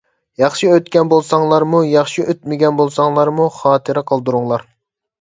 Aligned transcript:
ياخشى 0.43 0.69
ئۆتكەن 0.75 1.11
بولساڭلارمۇ، 1.11 1.83
ياخشى 1.89 2.27
ئۆتمىگەن 2.33 2.83
بولساڭلارمۇ 2.83 3.49
خاتىرە 3.63 4.09
قالدۇرۇڭلار. 4.13 4.71